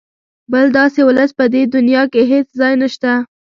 [0.51, 3.11] بل داسې ولس په دې دونیا کې هېڅ ځای نشته.